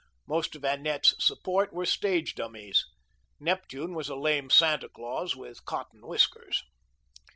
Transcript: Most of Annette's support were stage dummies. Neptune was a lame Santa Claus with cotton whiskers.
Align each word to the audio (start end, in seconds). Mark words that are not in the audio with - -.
Most 0.25 0.55
of 0.55 0.63
Annette's 0.63 1.13
support 1.23 1.71
were 1.71 1.85
stage 1.85 2.33
dummies. 2.33 2.87
Neptune 3.39 3.93
was 3.93 4.09
a 4.09 4.15
lame 4.15 4.49
Santa 4.49 4.89
Claus 4.89 5.35
with 5.35 5.63
cotton 5.63 6.07
whiskers. 6.07 6.63